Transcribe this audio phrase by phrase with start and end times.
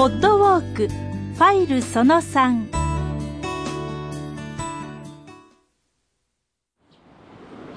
[0.00, 2.70] ポッドウォークファイルその3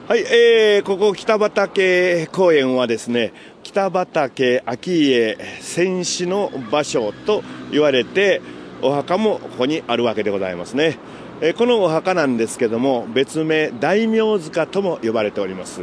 [0.08, 3.34] はい、えー、ここ北畠公園はですね、
[3.64, 7.44] 北畠顕家戦死の場所と
[7.74, 8.42] 言われて、
[8.82, 10.98] お墓もここにあるわけでございますね。
[11.42, 15.82] えこのお墓なんですけども、別名大名塚とも呼ばれております。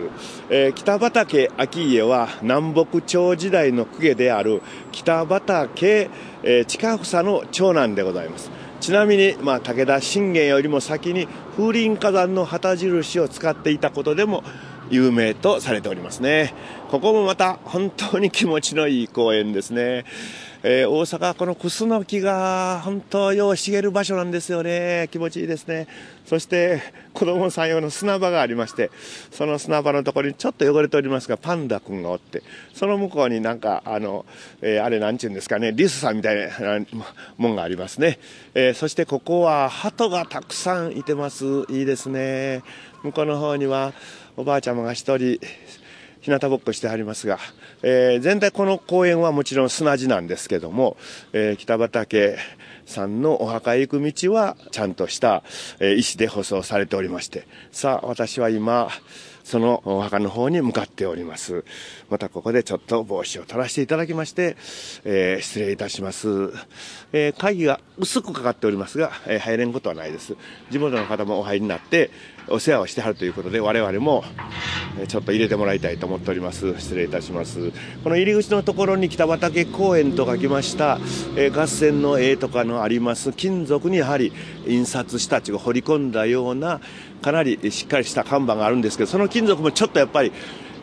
[0.48, 6.08] え北畠昭家は南北朝時代の公家である北畠、
[6.42, 8.50] えー近房の長男でございます。
[8.80, 14.42] ちなみに、まあ、武田信玄よりも先に風林火山の旗印を使っていたことでも
[14.88, 16.54] 有名とされておりますね。
[16.90, 20.06] ここもまた本当に気持ちのいい公園ですね。
[20.62, 25.08] えー大阪、このクスノキが本当よう茂る場所なんですよね。
[25.10, 25.88] 気持ちいいですね。
[26.26, 26.82] そして、
[27.14, 28.90] 子供さん用の砂場がありまして、
[29.30, 32.42] その砂場のところにちょっと汚れておりますが、パンダ君がおって、
[32.74, 34.26] その向こうになんか、あの、
[34.60, 36.78] えーあれなんちゅうんですかね、リスさんみたいな
[37.38, 38.18] もんがありますね。
[38.52, 41.44] えーそしてここは鳩がたくさんいてます。
[41.70, 42.62] いいですね。
[43.02, 43.94] 向こうの方には
[44.36, 45.40] おばあちゃまが一人、
[46.20, 47.38] 日向ぼっこしてありますが、
[47.82, 50.96] えー全体この公園はもちろん砂地なんですけども、
[51.32, 52.36] えー北畠
[52.84, 55.42] さんのお墓へ行く道はちゃんとした、
[55.78, 58.90] えー石で舗装されておりまして、さあ私は今、
[59.50, 61.64] そのお墓の方に向かっております。
[62.08, 64.56] またここでちょっと帽子を取らせていただきまして、
[65.04, 66.52] えー失礼いたします。
[67.12, 70.36] えー鍵が薄くかかっておりますが、えー入れんことはないです。
[70.70, 72.10] 地元の方もお入りになって、
[72.46, 74.22] お世話をしてはるということで、我々も、
[75.00, 76.78] えちょっと入れてもらいたいと思っております。
[76.78, 77.72] 失礼いたします。
[78.04, 81.00] この入り口のところに北畠公園と書きました、
[81.36, 84.32] えー合戦の絵とかのあります金属にやはり
[84.66, 86.80] 印刷したちが彫り込んだような、
[87.20, 90.32] かなりしっかりした看板があるんですけど、その金金属もちょっとやっぱり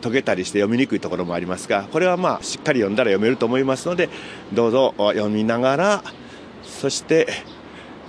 [0.00, 4.08] 溶けたりして読みにくいところもありますが、これはまあしっかり読んだら読めると思いますので、
[4.52, 6.02] どうぞ読みながら、
[6.64, 7.28] そして、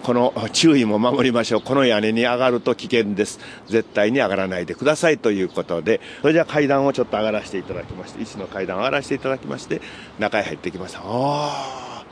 [0.02, 1.62] この注意も守りましょう。
[1.62, 3.40] この屋根に上がると危険です。
[3.68, 9.82] 絶対に上がらないでくださいということで、それじゃあ階段をちょっと上がらせていただきまして、石の階段を上がらせていただきまして、
[10.18, 11.02] 中へ入ってきました。
[11.04, 12.04] あ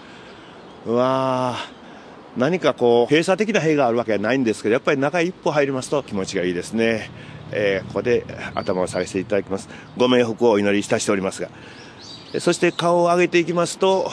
[0.85, 1.77] ーうわー
[2.39, 7.09] 何かこう、閉鎖的な塀があるわけはないんですけど、やっぱり中へ一歩入りますと気持ちがいいですね。
[7.51, 8.25] えーここで
[8.55, 9.69] 頭を下げていただきます。
[9.97, 11.49] ご冥福をお祈りいたしておりますが。
[12.39, 14.11] そして顔を上げていきますと、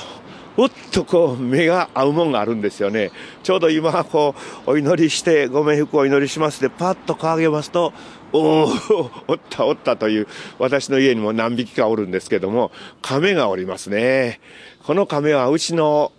[0.57, 3.11] おっとこう目が合うもんがあるんですよね。
[3.43, 4.37] ちょうど今こ
[4.67, 7.93] うお祈りしてご冥福をお祈りしますでパッと顔上げますと、
[8.33, 8.69] おお、
[9.27, 10.29] おったおったという
[10.59, 12.71] 私の家にも何匹かおるんですけども、
[13.03, 14.41] 亀がおりますね。
[14.87, 16.13] この亀はうちの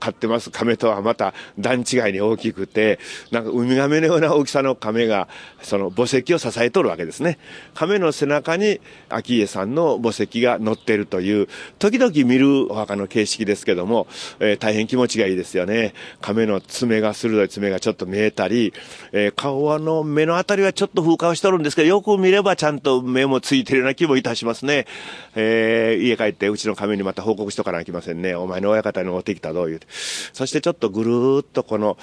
[0.00, 2.98] 飼ってます亀とはまた段違いに大きくて、
[3.30, 5.28] なんかウミガメのような大きさの亀が
[5.60, 7.38] その墓石を支えとるわけですね。
[7.74, 14.06] 亀の背中に昭家さんの墓石が乗ってるという、時々見るお墓の形式ですけども、
[14.40, 15.92] えー大変気持ちがいいですよね。
[16.22, 18.72] 亀の爪が、鋭い爪がちょっと見えたり、
[19.12, 24.86] えー顔の目のあたりはちょっと風化をしとるんですけど、よく見ればちゃんと目もついてるような気もいたしますね。
[25.34, 28.34] えー家帰ってうちの亀にまた報告しとかなきませんね。
[28.34, 29.86] お前の親方に持ってきたどう言うて。
[30.32, 31.96] そしてちょっとぐるーっとこの、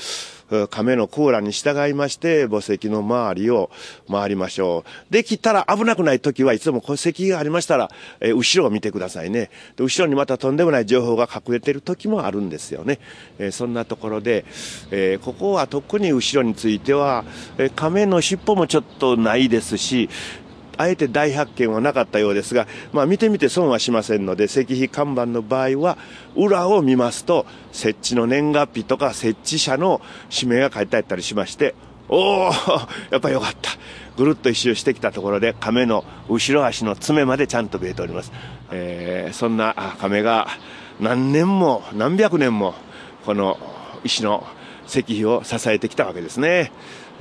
[0.69, 3.71] 亀の甲羅に従いまして、墓石の周りを
[4.11, 5.13] 回りましょう。
[5.13, 9.49] できたら危なくない時はいつも戸籍がありましたら、えー後ろを見てくださいね。
[9.77, 12.99] で後ろにまたとんでもない情報が隠れてる時もあるんですよね。
[13.39, 14.45] えーそんなところで、
[14.91, 17.23] えーここは特に後ろについては、
[17.57, 20.09] え亀の尻尾もちょっとないですし、
[20.83, 25.97] あえて大発見はなかったようですが、まあ見てみて損はしませんので、石碑看板の場合は、
[26.35, 31.75] 裏を見ますと、設置の年月日とか設置者の氏名が書いてあったりしまして、
[32.09, 32.51] おお
[33.09, 33.71] やっぱよかった。
[34.17, 38.31] ぐるっと一周してきたところで、亀の後ろ足の爪までちゃんと見えております。
[38.71, 40.47] えーそんなあ亀が
[40.99, 42.75] 何年も何百年も、
[43.25, 43.57] この
[44.03, 44.45] 石の
[44.87, 46.71] 石碑を支えてきたわけですね。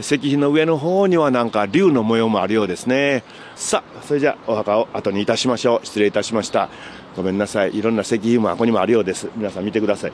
[0.02, 3.24] 石碑の上の方にはなんか竜の模様もあるようですね。
[3.56, 5.86] さあ、それじゃあお墓を後にいたしましょう。
[5.86, 6.68] 失礼いたしました。
[7.16, 7.76] ごめんなさい。
[7.76, 9.28] いろんな石碑もここにもあるようです。
[9.36, 10.12] 皆さん見てください。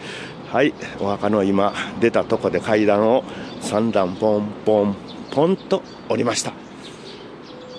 [0.52, 0.74] はい。
[1.00, 3.24] お墓の今出たとこで階段を
[3.62, 4.96] 3段ポンポン
[5.30, 6.52] ポンと降りました。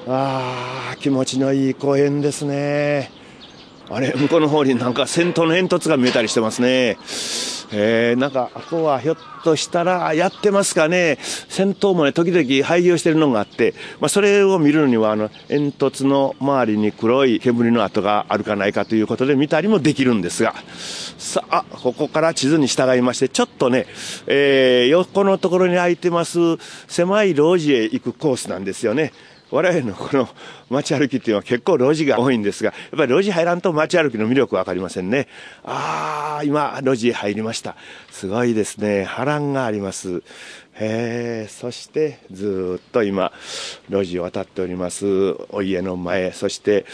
[0.08, 3.19] あー、気持ちのいい公園ですね。
[3.92, 6.98] あれ、向こうの方になんか先頭の煙突が見えたりしてますね。
[7.72, 11.18] えー、なんか、ここはひょっとしたらやってますかね。
[11.22, 20.54] 先頭もね、時々廃業してるのがあって、まあ、それを見るのには、あの、煙突の周りに黒い煙の跡があるかないかということで見たりもできるんですが、
[21.18, 23.88] さあ、ここから地図に従いまして、ちょっとね、
[24.28, 26.40] えー、横のところに空いてます
[26.88, 29.14] 狭い路地へ行くコースなんですよね。
[29.52, 30.30] 我々のこの
[30.70, 35.28] 街歩きっていうのは結構路地が多いんですが、やっぱり路地入らんと街歩きの魅力わかりませんね。
[35.64, 37.76] ああ、今、路地入りました。
[38.12, 39.04] すごいですね。
[39.04, 40.22] 波乱があります。
[40.82, 43.34] えー、そしてずっと今、
[43.90, 45.06] 路地を渡っております
[45.50, 46.86] お家の前、そして、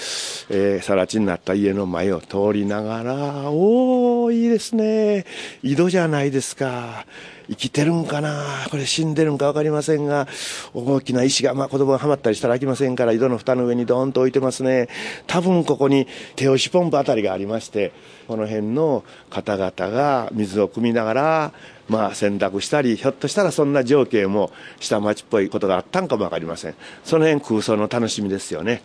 [0.49, 3.13] えー、更地になった家の前を通りながら、
[3.51, 5.25] おー、いいですね。
[5.61, 7.05] 井戸じゃないですか。
[7.47, 8.43] 生きてるんかな？
[8.69, 10.27] これ死んでるんか分かりませんが、
[10.73, 14.87] 大きな石が、まあ子供がはまったりしたら開きませんから、井戸の蓋の上にドーンと置いてますね。
[15.27, 17.91] 多分ここに手押しポンプあたりがありまして、
[18.27, 21.53] この辺の方々が水を汲みながら、
[21.87, 26.75] まあ洗濯したり、ひょっとしたらそんな情景も下町っぽいことがあったんかも分かりません。
[27.03, 28.81] その辺空想の楽しみですよね。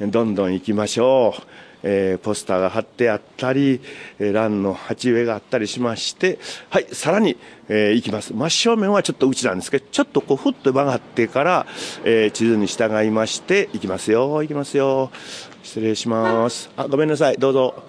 [0.00, 1.42] どんどん行きましょう。
[1.82, 3.80] えー、ポスターが貼ってあったり、
[4.18, 6.38] えー、欄の鉢植えがあったりしまして、
[6.68, 7.36] はい、さらに、
[7.68, 8.34] えー、行きます。
[8.34, 11.66] 真正面はちょっと内なんですけど、ちょっとこう、ふっと曲がってから、
[12.04, 15.10] えー、地図に従いまして、行きますよ、行きますよ。
[15.62, 16.70] 失礼します。
[16.76, 17.82] あ、ごめんなさい、どうぞ。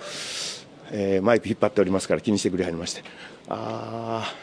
[0.92, 3.04] えー、マイク引っ張っておりますから気にしてくれはりまして。
[3.48, 4.34] あ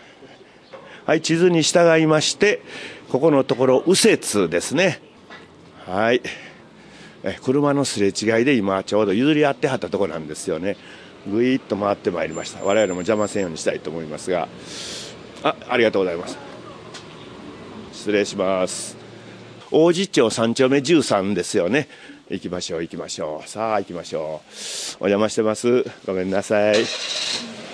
[1.07, 2.61] はい、地図に従いまして、
[3.11, 5.01] ここのところ、右折ですね。
[5.87, 6.21] はい。
[7.43, 10.77] 車のすれ違いで今ちょうど譲り合ってはったとこなんですよね。
[11.27, 12.65] ぐいっと回ってまいりました。
[12.65, 14.49] 我々も邪魔せんようにしたいと思いますが。
[15.43, 16.39] あありがとうございます。
[17.93, 18.97] 失礼します。
[19.71, 21.89] 王子町三丁目13ですよね。
[22.31, 23.49] 行きましょう行きましょう。
[23.49, 24.43] さあ行きましょ
[25.01, 25.05] う。
[25.05, 25.85] お邪魔してます。
[26.07, 26.77] ごめんなさい。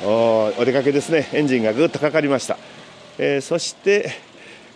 [0.04, 1.28] おお出かけですね。
[1.32, 2.58] エンジンがぐっとかかりました、
[3.18, 4.10] えー、そして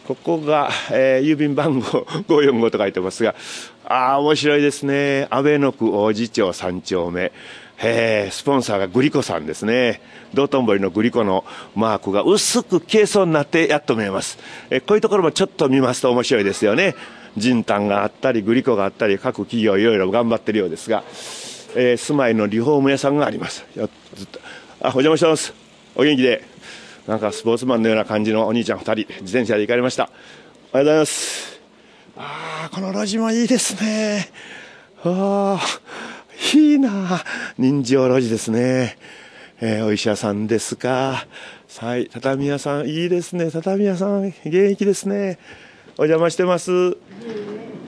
[0.09, 3.35] ここが、えー、郵便番号545と書いてますが、
[3.85, 5.27] ああ、面白いですね。
[5.29, 7.31] 安倍の区王子町3丁目。
[7.83, 10.01] えスポンサーがグリコさんですね。
[10.33, 11.45] 道頓堀のグリコの
[11.77, 14.39] マークが薄く消えそうになってやっと見えます。
[14.71, 16.95] え、こういうところもちょっと見ますと面白いですよね。
[17.37, 21.05] 人丹があったり、グリコがあったり、各企業いろいろ頑張ってるようですが、
[21.77, 23.67] えー、住まいのリフォーム屋さんがあります。
[24.81, 25.53] あ、お邪魔します。
[25.95, 26.58] お元気で。
[27.09, 30.11] なんかスポーツマンのような感じのお兄ちゃん2人、自転車で行かれました。
[30.75, 31.59] おはようございます。
[32.19, 34.29] ああ、この路地もいいですね。
[35.03, 35.61] ああ、
[36.55, 37.25] いいな
[37.57, 38.99] 人情路地ですね。
[39.63, 41.27] えー、お医者さんですか。
[41.79, 43.51] はい、畳屋さん、いいですね。
[43.51, 45.39] 畳屋さん、現役ですね。
[45.97, 46.91] お邪魔してます。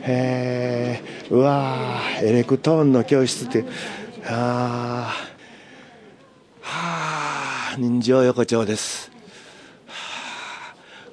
[0.02, 3.66] へえ、うわエレクトーンの教室って、
[4.26, 5.14] ああ、
[6.62, 9.09] はあ、人情横丁です。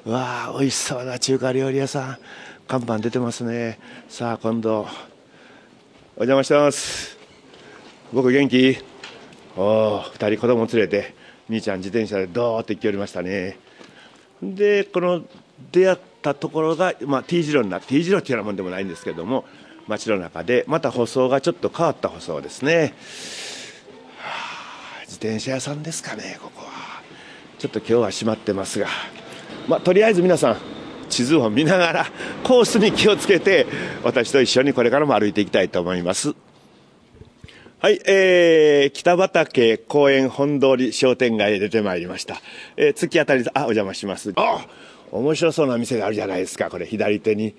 [0.08, 2.18] わあ美味しそうな中華料理屋さん。
[2.66, 3.78] 看板出てますね。
[4.08, 4.88] さあ今度
[6.16, 7.18] お邪魔してます。
[8.14, 8.78] 僕元気？
[9.58, 11.14] おお2人子供連れて
[11.50, 13.60] 兄ちゃん自転車でドーって行きおりましたね。
[14.42, 15.24] でこの
[15.74, 19.44] 出会ったところが、まあ、T 字路になって T 字路っていうようなもんでもないんですけども
[19.88, 22.94] 街の中でまた舗装がちょっと変わった舗装ですね、
[24.20, 24.30] は
[25.00, 26.72] あ、自転車屋さんですかねここは。
[27.60, 28.88] ちょっと今日は閉まってますが。
[29.68, 30.58] まあ、とりあえず皆さん
[31.10, 32.06] 地図を見ながら
[32.44, 33.66] コースに気をつけて
[34.04, 36.36] 私と一緒にこれからも歩いていきたいと思います。
[37.80, 42.42] はい、えー、北畠公園本通り商店街へ出てまいりました。
[42.76, 44.34] えー、月当たり、あ、お邪魔します。
[44.36, 44.66] あ
[45.12, 47.54] 面白そうな店があるじゃないですか、これ左手に。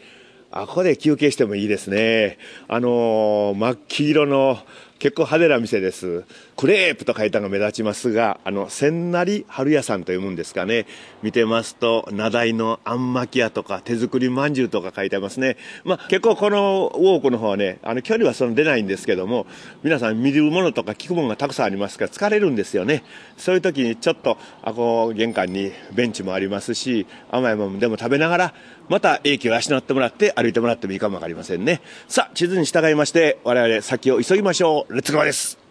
[0.51, 2.39] あ、ここで休憩してもいいですね。
[2.67, 4.59] あのー、真っ黄色の
[4.99, 6.25] 結構派手な店です。
[6.59, 10.87] クレープと書いたのが目立ちますが、あの、千成春屋さんというもんですかね。
[11.23, 15.57] 見てますと、名題のあんまき屋とか手作りまんじゅうとか書いてますね。
[15.85, 19.47] まあ、結構このウォークの方はね、あの、距離はその出ないんですけども、
[19.85, 23.05] 皆さん見るものとか聞くものがたくさんありますから疲れるんですよね。
[23.37, 28.55] そういう時にちょっと、あ、こう、玄関にベンチもありますし、甘いものでも食べながら、
[28.89, 31.83] また英気を養ってもらって歩いてもらってもいいかもわかりませんね。
[32.09, 34.93] さあ、地図に従いまして、我々先を急ぎましょう。
[34.93, 35.68] レッツゴーです。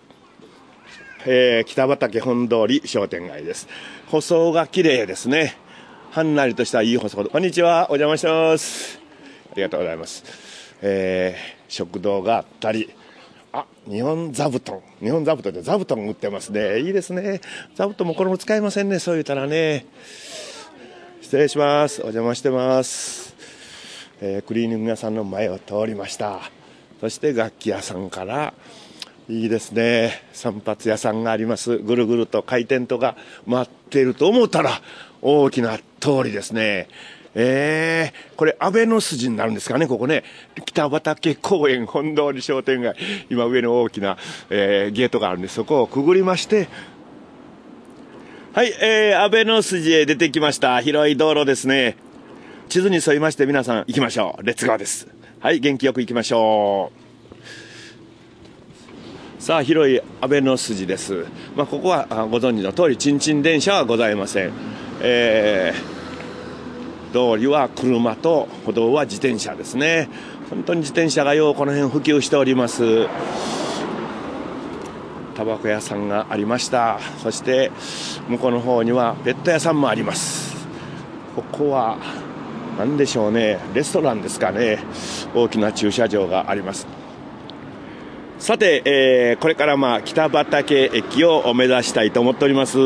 [1.30, 3.68] えー、北畠本通り商店街です。
[4.10, 5.58] 舗装が綺麗ですね。
[6.12, 7.26] はんなりとしたいい舗装。
[7.26, 7.88] こんにちは。
[7.90, 8.98] お邪魔してます。
[9.52, 10.24] ありがとうございます。
[10.82, 12.90] えー、食堂があったり、
[13.52, 14.80] あ、日本座布団。
[15.02, 16.80] 日本座布団で座布団売ってますね。
[16.80, 17.42] いいですね。
[17.76, 18.98] 座布団もこれも使いませんね。
[18.98, 19.86] そう言ったらね。
[21.20, 22.00] 失礼します。
[22.04, 23.36] お邪魔してます。
[24.22, 26.40] えー、クリーニング屋さんの前を通りました。
[27.02, 28.54] そして楽器屋さんから、
[29.30, 30.24] いいですね。
[30.32, 31.78] 散髪屋さんがあります。
[31.80, 34.82] ぐるぐると回転とか待ってると思ったら、
[35.22, 36.88] 大きな通りですね。
[37.36, 40.24] えー、これ、安倍の筋になるんですかね、ここね。
[40.66, 42.96] 北畠公園本通り商店街。
[43.30, 44.18] 今上の大きな、
[44.50, 46.70] えー、ゲートがあるんで、そこをくぐりまして、
[48.54, 50.82] はい、えー、安倍の筋へ出てきました。
[50.82, 51.98] 広い道路ですね。
[52.70, 54.44] 地図に沿いまして皆さん行きましょう。
[54.44, 55.08] レッツゴーです。
[55.42, 57.07] はい、元気よく行きましょう。
[59.39, 61.25] さあ、広い安倍の筋です。
[61.56, 64.51] まあ、ここはあご存知の通り、ちんちん電車はございません。
[65.00, 70.10] えー、通りは車と歩道は自転車ですね。
[70.50, 73.08] 本当に自転車がようこの辺普及しております。
[75.36, 77.00] タバコ屋さんがありました。
[77.22, 77.72] そして、
[78.27, 80.56] 向こうの方にはペット屋さんもあります。
[81.36, 81.98] ここは、
[82.79, 84.79] 何でしょうね、レストランですかね。
[85.36, 86.97] 大きな駐車場があります。
[88.39, 92.77] さて、えーこれからまあ北畠駅を目指したいと思っております。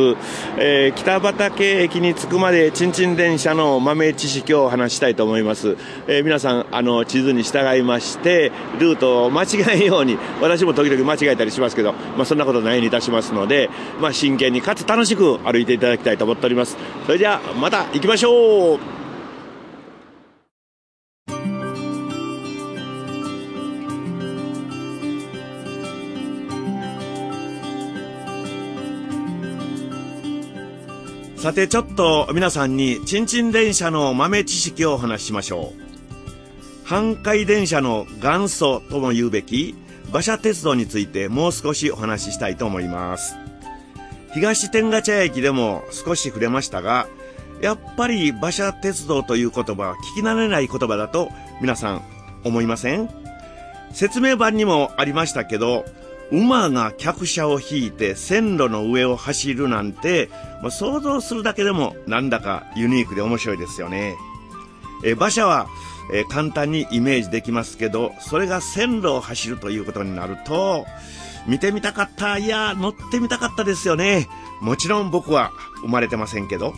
[0.58, 5.76] えー北畠駅に着くまで、ちんちん電車の豆知識を話したいと思います。
[6.08, 16.78] えー皆さん、あの、地図に従いまして、ルートを間違えように、私も時々間違えたりしますけど、まあそんなことないにいたしますので、まあ真剣にかつ楽しく歩いていただきたいと思っております。
[17.06, 19.01] それじゃあ、また行きましょう
[31.42, 35.74] さてちょっと皆さんにちんちん電車の豆知識をお話ししましょ
[36.86, 36.88] う。
[36.88, 39.74] 阪海電車の元祖とも言うべき
[40.10, 43.34] 馬車鉄道についてもう少しお話ししたいと思います。
[44.36, 47.08] 東天下茶屋駅でも少し触れましたが、
[47.60, 51.30] やっぱり馬車鉄道という言葉は聞き慣れない言葉だと
[51.60, 52.04] 皆さん
[52.44, 53.10] 思いません？
[53.94, 55.86] 説明版にもありましたけど、
[56.32, 60.30] 馬が客車を引いて線路の上を走るなんて、
[60.62, 64.16] まあ想像するだけでもなんだかユニークで面白いですよね。
[65.04, 65.68] え馬車は、
[66.14, 70.86] え簡単にイメージできますけど、それが線路を走るということになると、
[71.48, 74.28] 見てみたかった、いや、乗ってみたかったですよね。
[74.62, 76.74] もちろん僕は生まれてませんけど。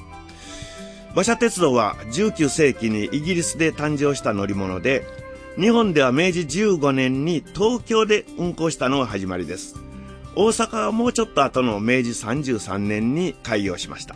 [1.13, 5.05] 馬車鉄道は19世紀にイギリスで誕生した乗り物で、
[5.59, 9.75] 日本では明治15年に東京で運行したのが始まりです。
[10.35, 14.15] 大阪はもうちょっと後の明治33年に開業しました。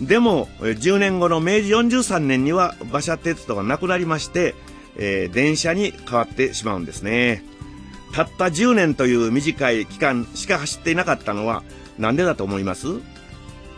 [0.00, 4.56] でも、10年後の明治43年には馬車鉄道がなくなりまして、
[4.96, 7.44] えー電車に変わってしまうんですね。
[8.12, 11.62] たった10年という短い期間しか走っていなかったのは
[11.96, 12.88] なんでだと思います？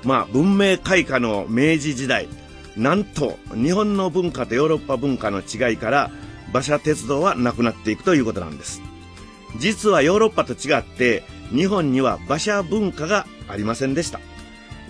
[0.04, 2.28] まあ、文明開化の明治時代、
[2.78, 6.10] なんと日本の文化とヨーロッパ文化の違いから
[6.56, 8.80] 馬車鉄道はなくなっていくということなんです。
[9.58, 14.20] 実はヨーロッパと違って日本には馬車文化がありませんでした。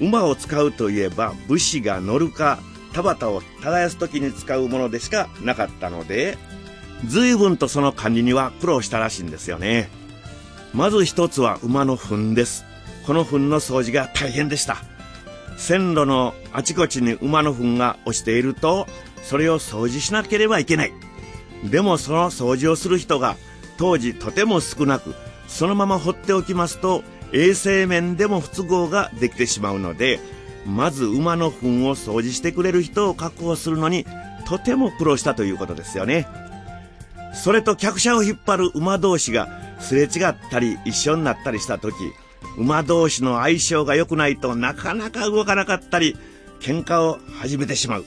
[0.00, 2.60] 馬を使うといえば武士が乗るか
[2.92, 6.38] 田畑を耕す時に使うものでしかなかったので
[7.04, 9.90] 随分とその管理には苦労したらしいんですよね。
[10.72, 12.64] まず一つは馬の糞です。
[13.08, 14.76] この糞の掃除が大変でした。
[15.56, 18.86] 線路のあちこちに馬の糞が落ちていると、
[19.22, 20.92] それを掃除しなければいけない。
[21.64, 23.36] でもその掃除をする人が
[23.78, 25.14] 当時とても少なく、
[25.48, 30.20] そのまま放っておきますと、衛生面でも不都合ができてしまうので、
[30.66, 34.06] まず馬の糞を掃除してくれる人を確保するのに、
[34.46, 36.26] とても苦労したということですよね。
[37.34, 39.48] それと客車を引っ張る馬同士が
[39.78, 41.94] すれ違ったり一緒になったりした時、
[42.56, 46.16] 馬同士の相性が良くないとなかなか動かなかったり、
[46.60, 48.04] 喧嘩を始めてしまう。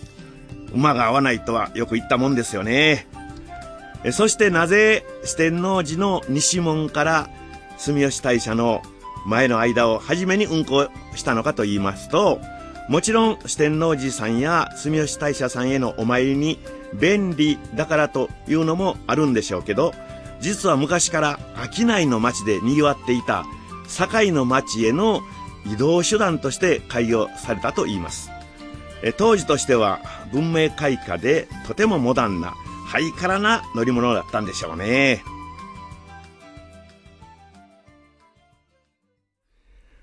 [0.73, 3.07] 馬が合わないとはよく言ったもんですよね。
[4.11, 7.29] そしてなぜ四天王寺の西門から
[7.77, 8.81] 住吉大社の
[9.25, 12.39] 前の間を初めに運行したのかと言いますと、
[12.87, 16.59] もちろん四天王寺さんや住吉大社さんへのお参りに
[16.93, 19.93] 便利だからというのもあるんでしょうけど、
[20.39, 21.39] 実は昔から
[21.71, 23.45] 商いの町で賑わっていた
[23.87, 25.21] 堺の町への
[25.65, 28.31] 移動手段として開業されたと言います。
[29.17, 29.99] 当時としては
[30.31, 32.55] 文明開化でとてもモダンな
[32.89, 35.23] ハイカラな乗り物だったんでしょうね。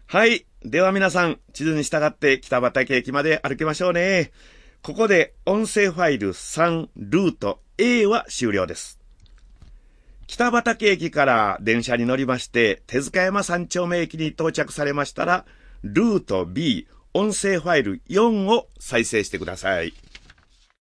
[0.06, 0.46] はい。
[0.62, 4.30] では皆さん、地図に従って北畠駅まで歩きましょうね。
[4.82, 9.00] ここで音声ファイル3ルート A は終了です。
[10.28, 15.44] 北畠駅から電車に乗りまして、手塚山三丁目駅に到着されましたら、
[15.82, 19.92] ルート B 音声ファイル4を再生してください。